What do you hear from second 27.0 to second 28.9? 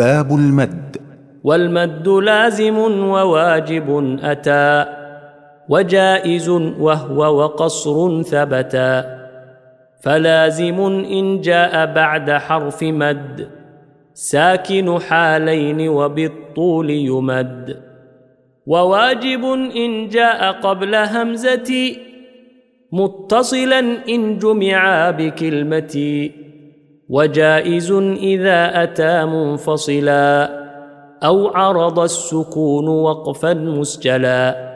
وجائز إذا